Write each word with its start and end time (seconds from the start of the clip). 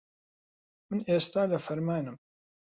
من 0.91 0.99
ئێستا 1.09 1.43
لە 1.51 1.57
فەرمانم. 1.65 2.17